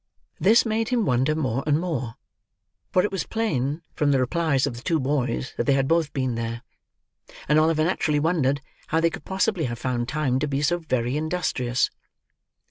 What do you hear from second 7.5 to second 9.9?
Oliver naturally wondered how they could possibly have